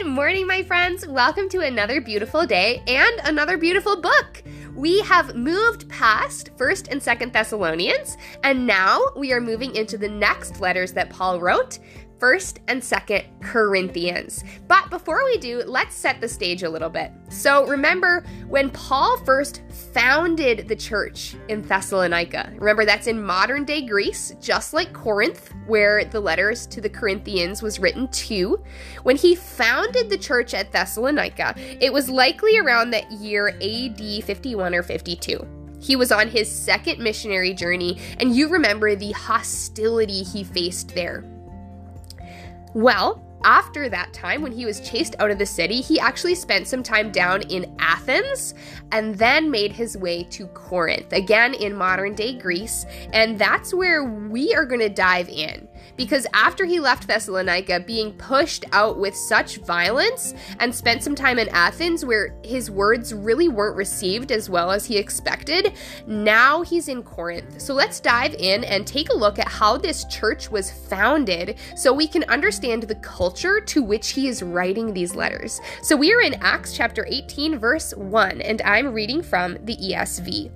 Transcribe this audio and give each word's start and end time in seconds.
Good 0.00 0.08
morning, 0.08 0.46
my 0.46 0.62
friends. 0.62 1.06
Welcome 1.06 1.50
to 1.50 1.60
another 1.60 2.00
beautiful 2.00 2.46
day 2.46 2.82
and 2.86 3.20
another 3.24 3.58
beautiful 3.58 4.00
book. 4.00 4.42
We 4.74 5.02
have 5.02 5.34
moved 5.34 5.90
past 5.90 6.56
1st 6.56 6.88
and 6.90 7.02
2nd 7.02 7.34
Thessalonians, 7.34 8.16
and 8.42 8.66
now 8.66 8.98
we 9.14 9.34
are 9.34 9.42
moving 9.42 9.76
into 9.76 9.98
the 9.98 10.08
next 10.08 10.58
letters 10.58 10.94
that 10.94 11.10
Paul 11.10 11.38
wrote, 11.38 11.80
1st 12.20 12.58
and 12.68 12.82
2nd 12.82 13.24
Corinthians. 13.40 14.44
But 14.68 14.90
before 14.90 15.24
we 15.24 15.38
do, 15.38 15.62
let's 15.66 15.94
set 15.94 16.20
the 16.20 16.28
stage 16.28 16.62
a 16.62 16.70
little 16.70 16.90
bit. 16.90 17.10
So 17.30 17.66
remember 17.66 18.24
when 18.48 18.70
Paul 18.70 19.16
first 19.24 19.62
founded 19.92 20.68
the 20.68 20.76
church 20.76 21.34
in 21.48 21.62
Thessalonica. 21.62 22.52
Remember 22.56 22.84
that's 22.84 23.06
in 23.06 23.22
modern 23.22 23.64
day 23.64 23.82
Greece, 23.82 24.34
just 24.40 24.74
like 24.74 24.92
Corinth, 24.92 25.52
where 25.66 26.04
the 26.04 26.20
letters 26.20 26.66
to 26.68 26.80
the 26.80 26.90
Corinthians 26.90 27.62
was 27.62 27.78
written 27.80 28.06
to. 28.08 28.62
When 29.02 29.16
he 29.16 29.34
founded 29.34 30.10
the 30.10 30.18
church 30.18 30.54
at 30.54 30.72
Thessalonica, 30.72 31.54
it 31.80 31.92
was 31.92 32.10
likely 32.10 32.58
around 32.58 32.90
that 32.90 33.10
year 33.10 33.48
AD 33.48 34.24
51 34.24 34.74
or 34.74 34.82
52. 34.82 35.46
He 35.80 35.96
was 35.96 36.12
on 36.12 36.28
his 36.28 36.50
second 36.50 36.98
missionary 36.98 37.54
journey, 37.54 37.98
and 38.18 38.36
you 38.36 38.48
remember 38.48 38.94
the 38.94 39.12
hostility 39.12 40.22
he 40.22 40.44
faced 40.44 40.94
there. 40.94 41.24
Well, 42.74 43.22
after 43.42 43.88
that 43.88 44.12
time, 44.12 44.42
when 44.42 44.52
he 44.52 44.66
was 44.66 44.80
chased 44.80 45.16
out 45.18 45.30
of 45.30 45.38
the 45.38 45.46
city, 45.46 45.80
he 45.80 45.98
actually 45.98 46.34
spent 46.34 46.68
some 46.68 46.82
time 46.82 47.10
down 47.10 47.42
in 47.42 47.74
Athens 47.78 48.54
and 48.92 49.14
then 49.14 49.50
made 49.50 49.72
his 49.72 49.96
way 49.96 50.24
to 50.24 50.46
Corinth, 50.48 51.12
again 51.12 51.54
in 51.54 51.74
modern 51.74 52.14
day 52.14 52.34
Greece. 52.34 52.84
And 53.12 53.38
that's 53.38 53.72
where 53.72 54.04
we 54.04 54.54
are 54.54 54.66
going 54.66 54.80
to 54.80 54.90
dive 54.90 55.28
in. 55.30 55.66
Because 56.00 56.26
after 56.32 56.64
he 56.64 56.80
left 56.80 57.06
Thessalonica, 57.06 57.80
being 57.80 58.14
pushed 58.14 58.64
out 58.72 58.98
with 58.98 59.14
such 59.14 59.58
violence, 59.58 60.32
and 60.58 60.74
spent 60.74 61.02
some 61.02 61.14
time 61.14 61.38
in 61.38 61.50
Athens 61.50 62.06
where 62.06 62.34
his 62.42 62.70
words 62.70 63.12
really 63.12 63.48
weren't 63.48 63.76
received 63.76 64.32
as 64.32 64.48
well 64.48 64.70
as 64.70 64.86
he 64.86 64.96
expected, 64.96 65.74
now 66.06 66.62
he's 66.62 66.88
in 66.88 67.02
Corinth. 67.02 67.60
So 67.60 67.74
let's 67.74 68.00
dive 68.00 68.32
in 68.32 68.64
and 68.64 68.86
take 68.86 69.10
a 69.10 69.14
look 69.14 69.38
at 69.38 69.46
how 69.46 69.76
this 69.76 70.06
church 70.06 70.50
was 70.50 70.72
founded 70.72 71.58
so 71.76 71.92
we 71.92 72.08
can 72.08 72.24
understand 72.30 72.84
the 72.84 72.94
culture 72.94 73.60
to 73.60 73.82
which 73.82 74.12
he 74.12 74.26
is 74.26 74.42
writing 74.42 74.94
these 74.94 75.14
letters. 75.14 75.60
So 75.82 75.96
we 75.96 76.14
are 76.14 76.22
in 76.22 76.32
Acts 76.40 76.74
chapter 76.74 77.04
18, 77.10 77.58
verse 77.58 77.92
1, 77.94 78.40
and 78.40 78.62
I'm 78.62 78.94
reading 78.94 79.20
from 79.20 79.58
the 79.66 79.76
ESV. 79.76 80.50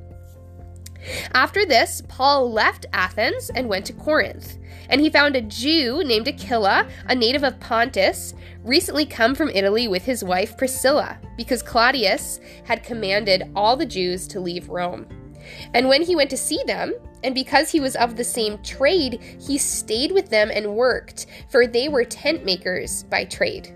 After 1.34 1.66
this, 1.66 2.02
Paul 2.08 2.50
left 2.50 2.86
Athens 2.92 3.50
and 3.54 3.68
went 3.68 3.86
to 3.86 3.92
Corinth. 3.92 4.58
And 4.88 5.00
he 5.00 5.10
found 5.10 5.34
a 5.34 5.40
Jew 5.40 6.02
named 6.04 6.28
Aquila, 6.28 6.86
a 7.08 7.14
native 7.14 7.42
of 7.42 7.60
Pontus, 7.60 8.34
recently 8.62 9.06
come 9.06 9.34
from 9.34 9.50
Italy 9.50 9.88
with 9.88 10.04
his 10.04 10.22
wife 10.22 10.56
Priscilla, 10.58 11.18
because 11.36 11.62
Claudius 11.62 12.40
had 12.64 12.82
commanded 12.82 13.50
all 13.56 13.76
the 13.76 13.86
Jews 13.86 14.26
to 14.28 14.40
leave 14.40 14.68
Rome. 14.68 15.06
And 15.74 15.88
when 15.88 16.02
he 16.02 16.16
went 16.16 16.30
to 16.30 16.36
see 16.36 16.62
them, 16.66 16.94
and 17.22 17.34
because 17.34 17.70
he 17.70 17.80
was 17.80 17.96
of 17.96 18.16
the 18.16 18.24
same 18.24 18.62
trade, 18.62 19.20
he 19.40 19.58
stayed 19.58 20.12
with 20.12 20.28
them 20.28 20.50
and 20.52 20.74
worked, 20.74 21.26
for 21.48 21.66
they 21.66 21.88
were 21.88 22.04
tent 22.04 22.44
makers 22.44 23.04
by 23.04 23.24
trade. 23.24 23.73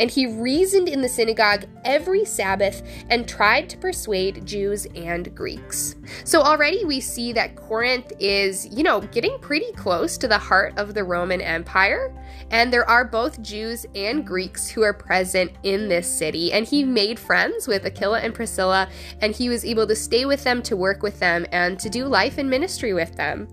And 0.00 0.10
he 0.10 0.26
reasoned 0.26 0.88
in 0.88 1.02
the 1.02 1.08
synagogue 1.08 1.66
every 1.84 2.24
Sabbath 2.24 2.82
and 3.10 3.28
tried 3.28 3.68
to 3.68 3.76
persuade 3.76 4.46
Jews 4.46 4.86
and 4.96 5.32
Greeks. 5.36 5.94
So 6.24 6.40
already 6.40 6.84
we 6.86 7.00
see 7.00 7.32
that 7.34 7.54
Corinth 7.54 8.10
is, 8.18 8.66
you 8.74 8.82
know, 8.82 9.00
getting 9.00 9.38
pretty 9.40 9.70
close 9.72 10.16
to 10.18 10.26
the 10.26 10.38
heart 10.38 10.78
of 10.78 10.94
the 10.94 11.04
Roman 11.04 11.42
Empire. 11.42 12.12
And 12.50 12.72
there 12.72 12.88
are 12.88 13.04
both 13.04 13.42
Jews 13.42 13.86
and 13.94 14.26
Greeks 14.26 14.68
who 14.68 14.82
are 14.82 14.94
present 14.94 15.52
in 15.62 15.88
this 15.88 16.08
city. 16.08 16.52
And 16.52 16.66
he 16.66 16.82
made 16.82 17.18
friends 17.18 17.68
with 17.68 17.84
Aquila 17.84 18.20
and 18.20 18.34
Priscilla, 18.34 18.88
and 19.20 19.34
he 19.36 19.48
was 19.48 19.64
able 19.64 19.86
to 19.86 19.94
stay 19.94 20.24
with 20.24 20.42
them, 20.42 20.62
to 20.62 20.76
work 20.76 21.02
with 21.02 21.20
them, 21.20 21.46
and 21.52 21.78
to 21.78 21.90
do 21.90 22.06
life 22.06 22.38
and 22.38 22.48
ministry 22.48 22.92
with 22.94 23.14
them. 23.16 23.46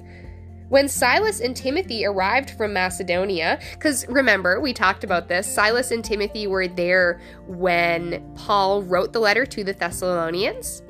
When 0.70 0.90
Silas 0.90 1.40
and 1.40 1.56
Timothy 1.56 2.06
arrived 2.06 2.50
from 2.52 2.74
Macedonia, 2.74 3.58
because 3.72 4.06
remember, 4.10 4.60
we 4.60 4.74
talked 4.74 5.06
about 5.06 5.30
this, 5.30 5.48
Silas 5.48 5.92
and 5.92 6.04
Timothy 6.04 6.46
were 6.46 6.68
there 6.68 7.22
when 7.48 8.34
Paul 8.36 8.84
wrote 8.84 9.14
the 9.14 9.20
letter 9.20 9.46
to 9.46 9.64
the 9.64 9.72
Thessalonians. 9.72 10.84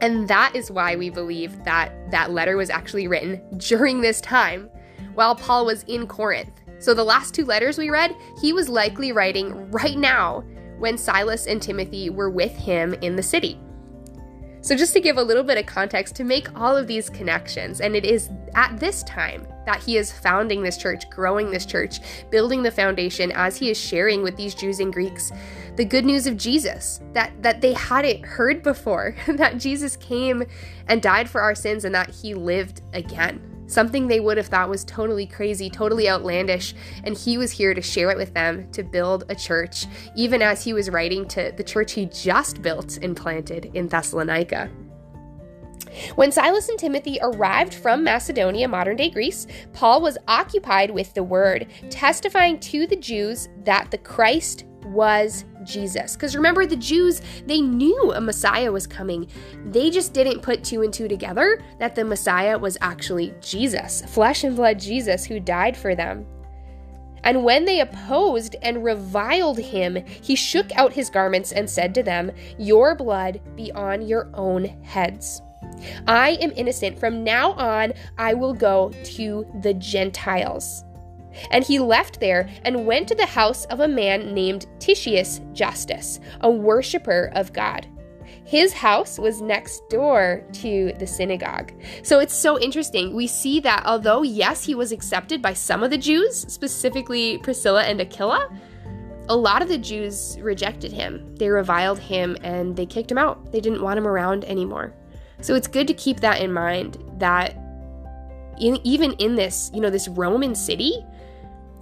And 0.00 0.26
that 0.28 0.56
is 0.56 0.70
why 0.70 0.96
we 0.96 1.10
believe 1.10 1.62
that 1.64 2.10
that 2.10 2.30
letter 2.30 2.56
was 2.56 2.70
actually 2.70 3.06
written 3.06 3.42
during 3.58 4.00
this 4.00 4.22
time 4.22 4.70
while 5.14 5.34
Paul 5.34 5.66
was 5.66 5.82
in 5.84 6.06
Corinth. 6.06 6.52
So 6.78 6.94
the 6.94 7.04
last 7.04 7.34
two 7.34 7.44
letters 7.44 7.76
we 7.76 7.90
read, 7.90 8.16
he 8.40 8.54
was 8.54 8.70
likely 8.70 9.12
writing 9.12 9.70
right 9.70 9.98
now 9.98 10.42
when 10.78 10.96
Silas 10.96 11.46
and 11.46 11.60
Timothy 11.60 12.08
were 12.08 12.30
with 12.30 12.52
him 12.52 12.94
in 13.02 13.16
the 13.16 13.22
city. 13.22 13.60
So, 14.66 14.74
just 14.74 14.94
to 14.94 15.00
give 15.00 15.16
a 15.16 15.22
little 15.22 15.44
bit 15.44 15.58
of 15.58 15.66
context 15.66 16.16
to 16.16 16.24
make 16.24 16.48
all 16.58 16.76
of 16.76 16.88
these 16.88 17.08
connections, 17.08 17.80
and 17.80 17.94
it 17.94 18.04
is 18.04 18.30
at 18.56 18.80
this 18.80 19.04
time 19.04 19.46
that 19.64 19.80
he 19.80 19.96
is 19.96 20.10
founding 20.10 20.60
this 20.60 20.76
church, 20.76 21.08
growing 21.08 21.52
this 21.52 21.64
church, 21.64 22.00
building 22.30 22.64
the 22.64 22.72
foundation 22.72 23.30
as 23.30 23.56
he 23.56 23.70
is 23.70 23.78
sharing 23.78 24.24
with 24.24 24.36
these 24.36 24.56
Jews 24.56 24.80
and 24.80 24.92
Greeks 24.92 25.30
the 25.76 25.84
good 25.84 26.04
news 26.04 26.26
of 26.26 26.36
Jesus 26.36 27.00
that 27.12 27.30
that 27.44 27.60
they 27.60 27.74
hadn't 27.74 28.26
heard 28.26 28.64
before, 28.64 29.14
that 29.28 29.58
Jesus 29.58 29.94
came 29.98 30.42
and 30.88 31.00
died 31.00 31.30
for 31.30 31.40
our 31.40 31.54
sins 31.54 31.84
and 31.84 31.94
that 31.94 32.10
he 32.10 32.34
lived 32.34 32.82
again 32.92 33.55
something 33.66 34.06
they 34.06 34.20
would 34.20 34.36
have 34.36 34.46
thought 34.46 34.68
was 34.68 34.84
totally 34.84 35.26
crazy, 35.26 35.68
totally 35.70 36.08
outlandish, 36.08 36.74
and 37.04 37.16
he 37.16 37.38
was 37.38 37.50
here 37.50 37.74
to 37.74 37.82
share 37.82 38.10
it 38.10 38.16
with 38.16 38.34
them 38.34 38.70
to 38.72 38.82
build 38.82 39.24
a 39.28 39.34
church, 39.34 39.86
even 40.14 40.42
as 40.42 40.64
he 40.64 40.72
was 40.72 40.90
writing 40.90 41.26
to 41.28 41.52
the 41.56 41.64
church 41.64 41.92
he 41.92 42.06
just 42.06 42.62
built 42.62 42.98
and 42.98 43.16
planted 43.16 43.70
in 43.74 43.88
Thessalonica. 43.88 44.70
When 46.16 46.30
Silas 46.30 46.68
and 46.68 46.78
Timothy 46.78 47.18
arrived 47.22 47.72
from 47.72 48.04
Macedonia, 48.04 48.68
modern 48.68 48.96
day 48.96 49.10
Greece, 49.10 49.46
Paul 49.72 50.02
was 50.02 50.18
occupied 50.28 50.90
with 50.90 51.14
the 51.14 51.22
word, 51.22 51.66
testifying 51.90 52.60
to 52.60 52.86
the 52.86 52.96
Jews 52.96 53.48
that 53.64 53.90
the 53.90 53.98
Christ 53.98 54.64
was 54.84 55.44
Jesus. 55.66 56.14
Because 56.14 56.36
remember, 56.36 56.66
the 56.66 56.76
Jews, 56.76 57.20
they 57.46 57.60
knew 57.60 58.12
a 58.12 58.20
Messiah 58.20 58.72
was 58.72 58.86
coming. 58.86 59.28
They 59.66 59.90
just 59.90 60.12
didn't 60.12 60.42
put 60.42 60.64
two 60.64 60.82
and 60.82 60.92
two 60.92 61.08
together 61.08 61.62
that 61.78 61.94
the 61.94 62.04
Messiah 62.04 62.58
was 62.58 62.78
actually 62.80 63.34
Jesus, 63.40 64.02
flesh 64.06 64.44
and 64.44 64.56
blood 64.56 64.78
Jesus, 64.78 65.24
who 65.24 65.40
died 65.40 65.76
for 65.76 65.94
them. 65.94 66.26
And 67.24 67.42
when 67.42 67.64
they 67.64 67.80
opposed 67.80 68.54
and 68.62 68.84
reviled 68.84 69.58
him, 69.58 69.96
he 70.06 70.36
shook 70.36 70.70
out 70.76 70.92
his 70.92 71.10
garments 71.10 71.50
and 71.50 71.68
said 71.68 71.92
to 71.96 72.02
them, 72.04 72.30
Your 72.56 72.94
blood 72.94 73.40
be 73.56 73.72
on 73.72 74.06
your 74.06 74.30
own 74.34 74.64
heads. 74.84 75.42
I 76.06 76.38
am 76.40 76.52
innocent. 76.54 76.98
From 76.98 77.24
now 77.24 77.52
on, 77.52 77.94
I 78.16 78.34
will 78.34 78.54
go 78.54 78.92
to 79.04 79.46
the 79.60 79.74
Gentiles. 79.74 80.84
And 81.50 81.64
he 81.64 81.78
left 81.78 82.20
there 82.20 82.48
and 82.64 82.86
went 82.86 83.08
to 83.08 83.14
the 83.14 83.26
house 83.26 83.64
of 83.66 83.80
a 83.80 83.88
man 83.88 84.34
named 84.34 84.66
Titius 84.78 85.40
Justus, 85.52 86.20
a 86.40 86.50
worshiper 86.50 87.30
of 87.34 87.52
God. 87.52 87.86
His 88.44 88.72
house 88.72 89.18
was 89.18 89.40
next 89.40 89.88
door 89.88 90.44
to 90.54 90.92
the 91.00 91.06
synagogue. 91.06 91.72
So 92.04 92.20
it's 92.20 92.34
so 92.34 92.60
interesting. 92.60 93.14
We 93.14 93.26
see 93.26 93.58
that 93.60 93.84
although, 93.84 94.22
yes, 94.22 94.64
he 94.64 94.76
was 94.76 94.92
accepted 94.92 95.42
by 95.42 95.52
some 95.52 95.82
of 95.82 95.90
the 95.90 95.98
Jews, 95.98 96.46
specifically 96.48 97.38
Priscilla 97.38 97.82
and 97.82 98.00
Aquila, 98.00 98.48
a 99.28 99.36
lot 99.36 99.62
of 99.62 99.68
the 99.68 99.78
Jews 99.78 100.38
rejected 100.40 100.92
him. 100.92 101.34
They 101.34 101.48
reviled 101.48 101.98
him 101.98 102.36
and 102.42 102.76
they 102.76 102.86
kicked 102.86 103.10
him 103.10 103.18
out. 103.18 103.50
They 103.50 103.60
didn't 103.60 103.82
want 103.82 103.98
him 103.98 104.06
around 104.06 104.44
anymore. 104.44 104.94
So 105.40 105.56
it's 105.56 105.66
good 105.66 105.88
to 105.88 105.94
keep 105.94 106.20
that 106.20 106.40
in 106.40 106.52
mind 106.52 106.98
that 107.18 107.56
in, 108.60 108.78
even 108.84 109.12
in 109.14 109.34
this, 109.34 109.70
you 109.74 109.80
know, 109.80 109.90
this 109.90 110.08
Roman 110.08 110.54
city, 110.54 111.04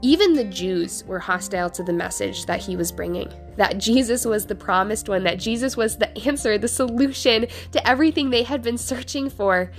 even 0.05 0.35
the 0.35 0.45
Jews 0.45 1.03
were 1.07 1.19
hostile 1.19 1.71
to 1.71 1.83
the 1.83 1.93
message 1.93 2.45
that 2.45 2.61
he 2.61 2.77
was 2.77 2.93
bringing 2.93 3.33
that 3.57 3.79
Jesus 3.79 4.27
was 4.27 4.45
the 4.45 4.55
promised 4.55 5.09
one, 5.09 5.25
that 5.25 5.39
Jesus 5.39 5.79
was 5.79 5.97
the 5.97 6.15
answer, 6.29 6.59
the 6.59 6.69
solution 6.69 7.47
to 7.73 7.89
everything 7.89 8.29
they 8.29 8.43
had 8.43 8.61
been 8.61 8.77
searching 8.77 9.31
for. 9.31 9.71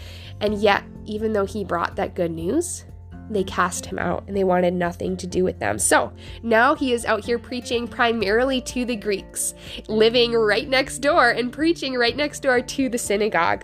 And 0.42 0.56
yet, 0.56 0.84
even 1.06 1.34
though 1.34 1.46
he 1.46 1.64
brought 1.64 1.96
that 1.98 2.16
good 2.16 2.32
news, 2.32 2.86
they 3.30 3.44
cast 3.44 3.86
him 3.86 4.00
out 4.00 4.24
and 4.28 4.36
they 4.36 4.44
wanted 4.44 4.74
nothing 4.74 5.16
to 5.18 5.28
do 5.28 5.44
with 5.44 5.60
them. 5.60 5.78
So 5.78 6.12
now 6.42 6.74
he 6.74 6.94
is 6.94 7.06
out 7.06 7.24
here 7.24 7.38
preaching 7.38 7.88
primarily 7.88 8.62
to 8.62 8.84
the 8.84 8.96
Greeks, 8.96 9.54
living 9.88 10.34
right 10.34 10.68
next 10.68 11.00
door 11.00 11.30
and 11.30 11.54
preaching 11.54 11.94
right 11.94 12.16
next 12.16 12.40
door 12.40 12.62
to 12.62 12.90
the 12.90 12.98
synagogue. 12.98 13.64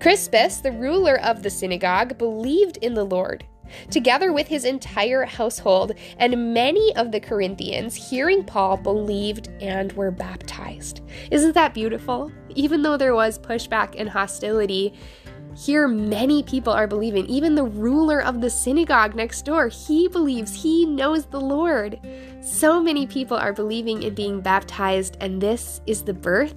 Crispus, 0.00 0.62
the 0.62 0.72
ruler 0.72 1.20
of 1.20 1.42
the 1.42 1.50
synagogue, 1.50 2.16
believed 2.16 2.78
in 2.78 2.94
the 2.94 3.04
Lord. 3.04 3.44
Together 3.90 4.32
with 4.32 4.48
his 4.48 4.64
entire 4.64 5.24
household, 5.24 5.92
and 6.18 6.54
many 6.54 6.94
of 6.96 7.12
the 7.12 7.20
Corinthians, 7.20 7.94
hearing 7.94 8.44
Paul, 8.44 8.76
believed 8.76 9.48
and 9.60 9.92
were 9.92 10.10
baptized. 10.10 11.00
Isn't 11.30 11.54
that 11.54 11.74
beautiful? 11.74 12.32
Even 12.54 12.82
though 12.82 12.96
there 12.96 13.14
was 13.14 13.38
pushback 13.38 13.94
and 13.98 14.08
hostility, 14.08 14.94
here, 15.56 15.88
many 15.88 16.44
people 16.44 16.72
are 16.72 16.86
believing. 16.86 17.26
Even 17.26 17.56
the 17.56 17.64
ruler 17.64 18.22
of 18.22 18.40
the 18.40 18.50
synagogue 18.50 19.16
next 19.16 19.44
door, 19.44 19.66
he 19.66 20.06
believes, 20.06 20.54
he 20.54 20.86
knows 20.86 21.24
the 21.26 21.40
Lord. 21.40 21.98
So 22.40 22.80
many 22.80 23.08
people 23.08 23.36
are 23.36 23.52
believing 23.52 24.04
and 24.04 24.14
being 24.14 24.40
baptized, 24.40 25.16
and 25.20 25.40
this 25.40 25.80
is 25.86 26.02
the 26.02 26.14
birth 26.14 26.54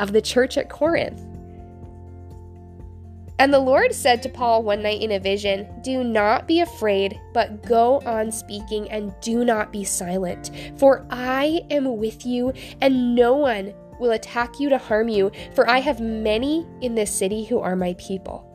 of 0.00 0.12
the 0.12 0.20
church 0.20 0.58
at 0.58 0.68
Corinth. 0.68 1.22
And 3.38 3.52
the 3.52 3.58
Lord 3.58 3.94
said 3.94 4.22
to 4.22 4.28
Paul 4.30 4.62
one 4.62 4.82
night 4.82 5.02
in 5.02 5.12
a 5.12 5.20
vision, 5.20 5.68
Do 5.82 6.02
not 6.02 6.48
be 6.48 6.60
afraid, 6.60 7.20
but 7.34 7.62
go 7.62 8.00
on 8.06 8.32
speaking 8.32 8.90
and 8.90 9.14
do 9.20 9.44
not 9.44 9.72
be 9.72 9.84
silent, 9.84 10.50
for 10.76 11.06
I 11.10 11.62
am 11.70 11.98
with 11.98 12.24
you, 12.24 12.52
and 12.80 13.14
no 13.14 13.34
one 13.34 13.74
will 14.00 14.12
attack 14.12 14.58
you 14.58 14.68
to 14.70 14.78
harm 14.78 15.08
you, 15.08 15.30
for 15.54 15.68
I 15.68 15.80
have 15.80 16.00
many 16.00 16.66
in 16.80 16.94
this 16.94 17.10
city 17.10 17.44
who 17.44 17.58
are 17.58 17.76
my 17.76 17.94
people. 17.98 18.52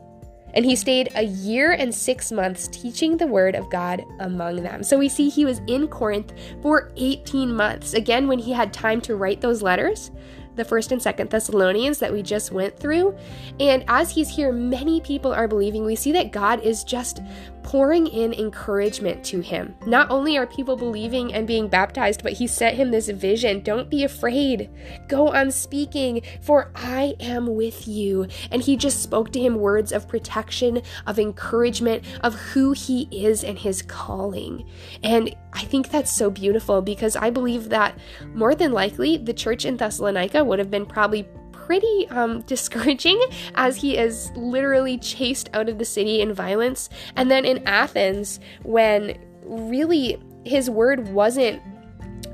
And 0.54 0.64
he 0.64 0.76
stayed 0.76 1.10
a 1.14 1.22
year 1.22 1.72
and 1.72 1.94
six 1.94 2.30
months 2.30 2.68
teaching 2.68 3.16
the 3.16 3.26
word 3.26 3.54
of 3.54 3.70
God 3.70 4.04
among 4.20 4.56
them. 4.56 4.82
So 4.82 4.98
we 4.98 5.08
see 5.08 5.28
he 5.28 5.44
was 5.44 5.62
in 5.66 5.88
Corinth 5.88 6.32
for 6.60 6.92
18 6.96 7.54
months. 7.54 7.94
Again, 7.94 8.28
when 8.28 8.38
he 8.38 8.52
had 8.52 8.72
time 8.72 9.00
to 9.02 9.16
write 9.16 9.40
those 9.40 9.62
letters, 9.62 10.10
the 10.54 10.64
first 10.64 10.92
and 10.92 11.00
second 11.00 11.30
Thessalonians 11.30 11.98
that 11.98 12.12
we 12.12 12.22
just 12.22 12.52
went 12.52 12.78
through. 12.78 13.16
And 13.60 13.84
as 13.88 14.10
he's 14.10 14.28
here, 14.28 14.52
many 14.52 15.00
people 15.00 15.32
are 15.32 15.48
believing. 15.48 15.84
We 15.84 15.96
see 15.96 16.12
that 16.12 16.32
God 16.32 16.60
is 16.60 16.84
just 16.84 17.20
pouring 17.62 18.06
in 18.06 18.32
encouragement 18.32 19.24
to 19.24 19.40
him. 19.40 19.74
Not 19.86 20.10
only 20.10 20.36
are 20.36 20.46
people 20.46 20.76
believing 20.76 21.32
and 21.32 21.46
being 21.46 21.68
baptized, 21.68 22.22
but 22.22 22.32
he 22.32 22.46
sent 22.46 22.76
him 22.76 22.90
this 22.90 23.08
vision 23.08 23.60
don't 23.60 23.90
be 23.90 24.04
afraid, 24.04 24.70
go 25.08 25.28
on 25.28 25.50
speaking, 25.50 26.22
for 26.40 26.70
I 26.74 27.14
am 27.20 27.54
with 27.54 27.86
you. 27.86 28.26
And 28.50 28.62
he 28.62 28.76
just 28.76 29.02
spoke 29.02 29.32
to 29.32 29.40
him 29.40 29.56
words 29.56 29.92
of 29.92 30.08
protection, 30.08 30.82
of 31.06 31.18
encouragement, 31.18 32.04
of 32.22 32.34
who 32.34 32.72
he 32.72 33.08
is 33.10 33.44
and 33.44 33.58
his 33.58 33.82
calling. 33.82 34.68
And 35.02 35.34
I 35.52 35.62
think 35.64 35.90
that's 35.90 36.12
so 36.12 36.30
beautiful 36.30 36.82
because 36.82 37.16
I 37.16 37.30
believe 37.30 37.68
that 37.68 37.98
more 38.34 38.54
than 38.54 38.72
likely 38.72 39.16
the 39.16 39.34
church 39.34 39.64
in 39.64 39.76
Thessalonica 39.76 40.44
would 40.44 40.58
have 40.58 40.70
been 40.70 40.86
probably 40.86 41.28
pretty 41.66 42.08
um, 42.10 42.40
discouraging 42.46 43.20
as 43.54 43.76
he 43.76 43.96
is 43.96 44.30
literally 44.36 44.98
chased 44.98 45.48
out 45.54 45.68
of 45.68 45.78
the 45.78 45.84
city 45.84 46.20
in 46.20 46.32
violence. 46.32 46.88
And 47.16 47.30
then 47.30 47.44
in 47.44 47.66
Athens, 47.66 48.40
when 48.62 49.18
really 49.44 50.20
his 50.44 50.68
word 50.68 51.08
wasn't 51.08 51.62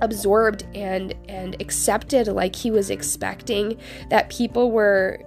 absorbed 0.00 0.64
and 0.74 1.14
and 1.28 1.60
accepted 1.60 2.28
like 2.28 2.54
he 2.54 2.70
was 2.70 2.88
expecting 2.88 3.76
that 4.10 4.30
people 4.30 4.70
were 4.70 5.20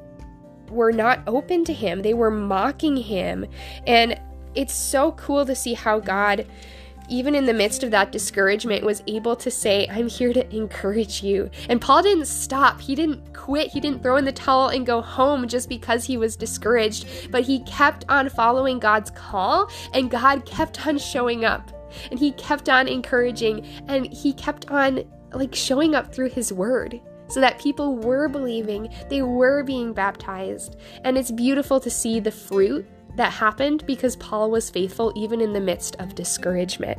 were 0.70 0.94
not 0.94 1.20
open 1.28 1.66
to 1.66 1.74
him 1.74 2.02
they 2.02 2.14
were 2.14 2.32
mocking 2.32 2.96
him 2.96 3.46
and 3.86 4.20
it's 4.56 4.74
so 4.74 5.12
cool 5.14 5.46
to 5.46 5.54
see 5.54 5.74
how 5.74 6.00
god 6.00 6.48
even 7.12 7.36
in 7.36 7.46
the 7.46 7.54
midst 7.54 7.84
of 7.84 7.92
that 7.92 8.12
discouragement, 8.12 8.86
was 8.86 9.04
able 9.06 9.36
to 9.36 9.52
say, 9.52 9.88
I'm 9.92 10.08
here 10.08 10.34
to 10.34 10.56
encourage 10.56 11.22
you. 11.22 11.50
And 11.70 11.82
Paul 11.82 12.02
didn't 12.02 12.26
stop. 12.26 12.80
He 12.80 12.96
didn't 12.96 13.34
quit. 13.34 13.68
He 13.68 13.80
didn't 13.80 14.02
throw 14.02 14.16
in 14.16 14.26
the 14.26 14.32
towel 14.32 14.70
and 14.70 14.86
go 14.86 15.02
home 15.02 15.48
just 15.48 15.70
because 15.70 16.06
he 16.06 16.18
was 16.18 16.36
discouraged, 16.36 17.32
but 17.32 17.44
he 17.44 17.60
kept 17.64 18.06
on 18.10 18.30
following 18.30 18.80
God's 18.80 19.12
call, 19.12 19.70
and 19.94 20.10
God 20.10 20.46
kept 20.46 20.88
on 20.88 20.98
showing 20.98 21.46
up. 21.46 21.72
And 22.10 22.18
he 22.18 22.32
kept 22.32 22.70
on 22.70 22.88
encouraging, 22.88 23.66
and 23.88 24.12
he 24.12 24.32
kept 24.34 24.72
on 24.72 25.04
like 25.34 25.54
showing 25.54 25.96
up 25.96 26.14
through 26.14 26.30
his 26.30 26.52
word 26.54 27.00
so 27.28 27.40
that 27.40 27.60
people 27.60 27.96
were 27.98 28.28
believing, 28.28 28.94
they 29.10 29.22
were 29.22 29.64
being 29.64 29.94
baptized. 29.94 30.76
And 31.04 31.18
it's 31.18 31.32
beautiful 31.32 31.80
to 31.80 31.90
see 31.90 32.20
the 32.20 32.32
fruit 32.32 32.86
that 33.16 33.32
happened 33.32 33.86
because 33.86 34.16
Paul 34.16 34.52
was 34.52 34.70
faithful 34.70 35.12
even 35.16 35.42
in 35.42 35.54
the 35.54 35.60
midst 35.60 35.96
of 35.98 36.16
discouragement. 36.16 36.98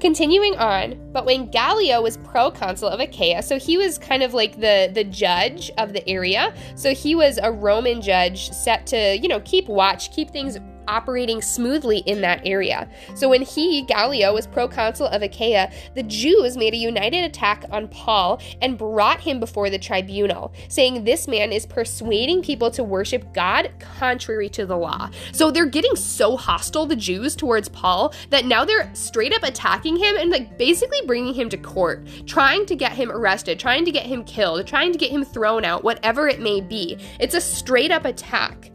Continuing 0.00 0.56
on, 0.56 0.98
but 1.12 1.26
when 1.26 1.50
Gallio 1.50 2.00
was 2.00 2.16
proconsul 2.18 2.88
of 2.88 2.98
Achaia, 2.98 3.42
so 3.42 3.58
he 3.58 3.76
was 3.76 3.98
kind 3.98 4.22
of 4.22 4.32
like 4.32 4.58
the 4.58 4.90
the 4.94 5.04
judge 5.04 5.70
of 5.76 5.92
the 5.92 6.06
area. 6.08 6.54
So 6.76 6.94
he 6.94 7.14
was 7.14 7.38
a 7.42 7.52
Roman 7.52 8.00
judge 8.00 8.50
set 8.52 8.86
to, 8.86 9.18
you 9.20 9.28
know, 9.28 9.40
keep 9.40 9.68
watch, 9.68 10.12
keep 10.12 10.30
things 10.30 10.58
operating 10.88 11.42
smoothly 11.42 11.98
in 11.98 12.20
that 12.20 12.40
area. 12.44 12.88
So 13.14 13.28
when 13.28 13.42
he, 13.42 13.82
Gallio, 13.82 14.32
was 14.32 14.46
proconsul 14.46 15.06
of 15.06 15.22
Achaia, 15.22 15.72
the 15.94 16.02
Jews 16.02 16.56
made 16.56 16.74
a 16.74 16.78
united 16.78 17.24
attack 17.24 17.64
on 17.70 17.88
Paul 17.88 18.40
and 18.60 18.78
brought 18.78 19.20
him 19.20 19.40
before 19.40 19.70
the 19.70 19.78
tribunal, 19.78 20.52
saying 20.68 21.04
this 21.04 21.28
man 21.28 21.52
is 21.52 21.66
persuading 21.66 22.42
people 22.42 22.70
to 22.72 22.84
worship 22.84 23.32
God 23.32 23.70
contrary 23.78 24.48
to 24.50 24.66
the 24.66 24.76
law. 24.76 25.10
So 25.32 25.50
they're 25.50 25.66
getting 25.66 25.96
so 25.96 26.36
hostile, 26.36 26.86
the 26.86 26.96
Jews, 26.96 27.36
towards 27.36 27.68
Paul, 27.68 28.12
that 28.30 28.44
now 28.44 28.64
they're 28.64 28.90
straight 28.94 29.34
up 29.34 29.42
attacking 29.42 29.96
him 29.96 30.16
and 30.16 30.30
like 30.30 30.58
basically 30.58 31.00
bringing 31.06 31.34
him 31.34 31.48
to 31.50 31.56
court, 31.56 32.06
trying 32.26 32.66
to 32.66 32.76
get 32.76 32.92
him 32.92 33.10
arrested, 33.10 33.58
trying 33.58 33.84
to 33.84 33.92
get 33.92 34.06
him 34.06 34.24
killed, 34.24 34.66
trying 34.66 34.92
to 34.92 34.98
get 34.98 35.10
him 35.10 35.24
thrown 35.24 35.64
out, 35.64 35.84
whatever 35.84 36.28
it 36.28 36.40
may 36.40 36.60
be. 36.60 36.98
It's 37.20 37.34
a 37.34 37.40
straight 37.40 37.90
up 37.90 38.04
attack. 38.04 38.70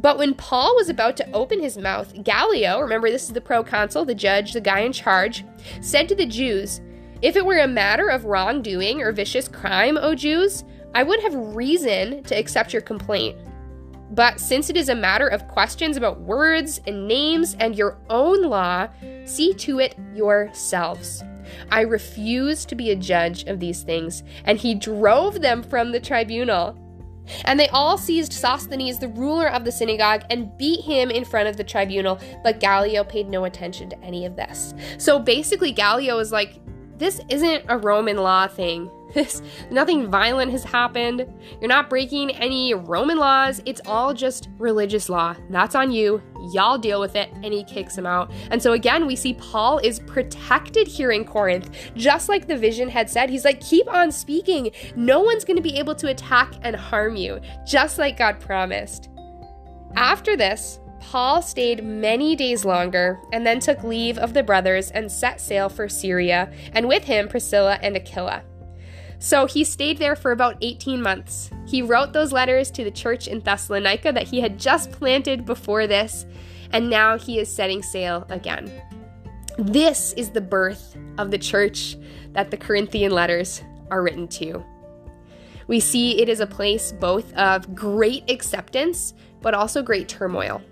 But 0.00 0.16
when 0.16 0.32
Paul 0.32 0.74
was 0.76 0.88
about 0.88 1.18
to 1.18 1.30
open 1.32 1.60
his 1.60 1.76
mouth, 1.76 2.14
Gallio, 2.24 2.80
remember 2.80 3.10
this 3.10 3.24
is 3.24 3.34
the 3.34 3.40
proconsul, 3.40 4.06
the 4.06 4.14
judge, 4.14 4.54
the 4.54 4.60
guy 4.60 4.80
in 4.80 4.94
charge, 4.94 5.44
said 5.82 6.08
to 6.08 6.14
the 6.14 6.24
Jews, 6.24 6.80
If 7.20 7.36
it 7.36 7.44
were 7.44 7.58
a 7.58 7.68
matter 7.68 8.08
of 8.08 8.24
wrongdoing 8.24 9.02
or 9.02 9.12
vicious 9.12 9.46
crime, 9.46 9.98
O 9.98 10.14
Jews, 10.14 10.64
I 10.94 11.02
would 11.02 11.20
have 11.22 11.34
reason 11.34 12.22
to 12.24 12.34
accept 12.34 12.72
your 12.72 12.80
complaint. 12.80 13.36
But 14.12 14.40
since 14.40 14.70
it 14.70 14.76
is 14.76 14.88
a 14.88 14.94
matter 14.94 15.28
of 15.28 15.48
questions 15.48 15.98
about 15.98 16.20
words 16.20 16.80
and 16.86 17.06
names 17.06 17.54
and 17.60 17.76
your 17.76 17.98
own 18.08 18.42
law, 18.42 18.88
see 19.26 19.52
to 19.54 19.80
it 19.80 19.96
yourselves. 20.14 21.22
I 21.70 21.82
refuse 21.82 22.64
to 22.66 22.74
be 22.74 22.90
a 22.90 22.96
judge 22.96 23.44
of 23.44 23.60
these 23.60 23.82
things. 23.82 24.22
And 24.44 24.58
he 24.58 24.74
drove 24.74 25.42
them 25.42 25.62
from 25.62 25.92
the 25.92 26.00
tribunal. 26.00 26.76
And 27.44 27.58
they 27.58 27.68
all 27.68 27.96
seized 27.98 28.32
Sosthenes, 28.32 28.98
the 28.98 29.08
ruler 29.08 29.48
of 29.48 29.64
the 29.64 29.72
synagogue, 29.72 30.22
and 30.30 30.56
beat 30.56 30.80
him 30.84 31.10
in 31.10 31.24
front 31.24 31.48
of 31.48 31.56
the 31.56 31.64
tribunal, 31.64 32.20
but 32.42 32.60
Gallio 32.60 33.04
paid 33.04 33.28
no 33.28 33.44
attention 33.44 33.88
to 33.90 33.98
any 34.02 34.26
of 34.26 34.36
this. 34.36 34.74
So 34.98 35.18
basically, 35.18 35.72
Gallio 35.72 36.18
is 36.18 36.32
like, 36.32 36.60
this 36.98 37.20
isn't 37.28 37.64
a 37.68 37.78
Roman 37.78 38.18
law 38.18 38.46
thing. 38.46 38.90
This 39.14 39.42
nothing 39.70 40.10
violent 40.10 40.52
has 40.52 40.64
happened. 40.64 41.26
You're 41.60 41.68
not 41.68 41.90
breaking 41.90 42.30
any 42.32 42.74
Roman 42.74 43.18
laws. 43.18 43.60
It's 43.66 43.80
all 43.86 44.14
just 44.14 44.48
religious 44.58 45.08
law. 45.08 45.34
That's 45.48 45.74
on 45.74 45.90
you. 45.90 46.22
Y'all 46.52 46.78
deal 46.78 47.00
with 47.00 47.16
it. 47.16 47.30
And 47.42 47.52
he 47.52 47.64
kicks 47.64 47.96
him 47.96 48.06
out. 48.06 48.30
And 48.50 48.62
so 48.62 48.72
again, 48.72 49.06
we 49.06 49.16
see 49.16 49.34
Paul 49.34 49.78
is 49.78 50.00
protected 50.00 50.86
here 50.86 51.10
in 51.10 51.24
Corinth, 51.24 51.70
just 51.94 52.28
like 52.28 52.46
the 52.46 52.56
vision 52.56 52.88
had 52.88 53.10
said. 53.10 53.30
He's 53.30 53.44
like, 53.44 53.60
keep 53.60 53.88
on 53.92 54.12
speaking. 54.12 54.70
No 54.96 55.20
one's 55.20 55.44
going 55.44 55.56
to 55.56 55.62
be 55.62 55.78
able 55.78 55.94
to 55.96 56.08
attack 56.08 56.54
and 56.62 56.76
harm 56.76 57.16
you, 57.16 57.40
just 57.66 57.98
like 57.98 58.16
God 58.16 58.40
promised. 58.40 59.08
After 59.96 60.36
this, 60.36 60.80
Paul 61.00 61.42
stayed 61.42 61.82
many 61.82 62.36
days 62.36 62.64
longer 62.64 63.20
and 63.32 63.46
then 63.46 63.58
took 63.58 63.82
leave 63.82 64.18
of 64.18 64.34
the 64.34 64.42
brothers 64.42 64.90
and 64.90 65.10
set 65.10 65.40
sail 65.40 65.68
for 65.68 65.88
Syria, 65.88 66.52
and 66.74 66.86
with 66.86 67.04
him 67.04 67.26
Priscilla 67.26 67.78
and 67.82 67.96
Aquila. 67.96 68.42
So 69.22 69.44
he 69.44 69.64
stayed 69.64 69.98
there 69.98 70.16
for 70.16 70.32
about 70.32 70.56
18 70.62 71.00
months. 71.02 71.50
He 71.66 71.82
wrote 71.82 72.14
those 72.14 72.32
letters 72.32 72.70
to 72.72 72.84
the 72.84 72.90
church 72.90 73.28
in 73.28 73.40
Thessalonica 73.40 74.12
that 74.12 74.26
he 74.26 74.40
had 74.40 74.58
just 74.58 74.90
planted 74.90 75.44
before 75.44 75.86
this, 75.86 76.24
and 76.72 76.88
now 76.88 77.18
he 77.18 77.38
is 77.38 77.54
setting 77.54 77.82
sail 77.82 78.26
again. 78.30 78.72
This 79.58 80.14
is 80.14 80.30
the 80.30 80.40
birth 80.40 80.96
of 81.18 81.30
the 81.30 81.38
church 81.38 81.96
that 82.32 82.50
the 82.50 82.56
Corinthian 82.56 83.12
letters 83.12 83.62
are 83.90 84.02
written 84.02 84.26
to. 84.28 84.64
We 85.66 85.80
see 85.80 86.20
it 86.22 86.30
is 86.30 86.40
a 86.40 86.46
place 86.46 86.90
both 86.90 87.30
of 87.34 87.74
great 87.74 88.28
acceptance, 88.30 89.12
but 89.42 89.52
also 89.52 89.82
great 89.82 90.08
turmoil 90.08 90.62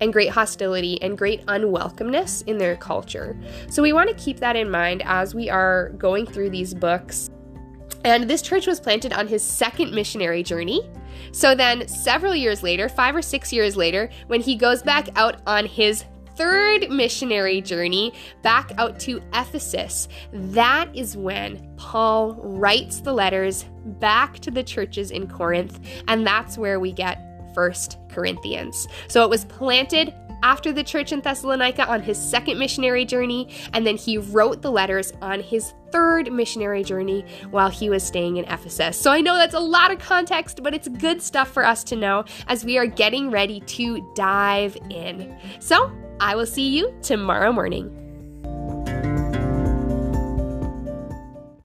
and 0.00 0.12
great 0.12 0.30
hostility 0.30 1.02
and 1.02 1.18
great 1.18 1.44
unwelcomeness 1.46 2.46
in 2.46 2.58
their 2.58 2.76
culture. 2.76 3.36
So 3.68 3.82
we 3.82 3.92
want 3.92 4.08
to 4.08 4.24
keep 4.24 4.38
that 4.38 4.54
in 4.54 4.70
mind 4.70 5.02
as 5.04 5.34
we 5.34 5.50
are 5.50 5.88
going 5.98 6.26
through 6.26 6.50
these 6.50 6.72
books 6.72 7.30
and 8.04 8.28
this 8.28 8.42
church 8.42 8.66
was 8.66 8.80
planted 8.80 9.12
on 9.12 9.28
his 9.28 9.42
second 9.42 9.92
missionary 9.92 10.42
journey. 10.42 10.88
So 11.32 11.54
then, 11.54 11.86
several 11.88 12.34
years 12.34 12.62
later, 12.62 12.88
five 12.88 13.14
or 13.14 13.22
six 13.22 13.52
years 13.52 13.76
later, 13.76 14.10
when 14.26 14.40
he 14.40 14.56
goes 14.56 14.82
back 14.82 15.08
out 15.16 15.40
on 15.46 15.66
his 15.66 16.04
third 16.36 16.90
missionary 16.90 17.60
journey 17.60 18.12
back 18.42 18.72
out 18.78 19.00
to 19.00 19.22
Ephesus, 19.32 20.08
that 20.32 20.88
is 20.94 21.16
when 21.16 21.66
Paul 21.76 22.34
writes 22.34 23.00
the 23.00 23.12
letters 23.12 23.64
back 23.84 24.38
to 24.40 24.50
the 24.50 24.62
churches 24.62 25.10
in 25.10 25.26
Corinth, 25.26 25.80
and 26.08 26.26
that's 26.26 26.58
where 26.58 26.78
we 26.78 26.92
get 26.92 27.22
First 27.54 27.98
Corinthians. 28.10 28.86
So 29.08 29.24
it 29.24 29.30
was 29.30 29.46
planted 29.46 30.12
after 30.42 30.72
the 30.72 30.84
church 30.84 31.12
in 31.12 31.20
Thessalonica 31.20 31.86
on 31.88 32.02
his 32.02 32.18
second 32.18 32.58
missionary 32.58 33.04
journey, 33.04 33.48
and 33.72 33.86
then 33.86 33.96
he 33.96 34.18
wrote 34.18 34.62
the 34.62 34.70
letters 34.70 35.12
on 35.22 35.40
his 35.40 35.74
third 35.90 36.32
missionary 36.32 36.84
journey 36.84 37.24
while 37.50 37.70
he 37.70 37.90
was 37.90 38.02
staying 38.02 38.36
in 38.36 38.44
Ephesus. 38.46 38.98
So 39.00 39.10
I 39.10 39.20
know 39.20 39.36
that's 39.36 39.54
a 39.54 39.60
lot 39.60 39.90
of 39.90 39.98
context, 39.98 40.62
but 40.62 40.74
it's 40.74 40.88
good 40.88 41.22
stuff 41.22 41.48
for 41.48 41.64
us 41.64 41.84
to 41.84 41.96
know 41.96 42.24
as 42.48 42.64
we 42.64 42.78
are 42.78 42.86
getting 42.86 43.30
ready 43.30 43.60
to 43.60 44.12
dive 44.14 44.76
in. 44.90 45.38
So 45.60 45.92
I 46.20 46.34
will 46.34 46.46
see 46.46 46.68
you 46.76 46.94
tomorrow 47.02 47.52
morning. 47.52 48.05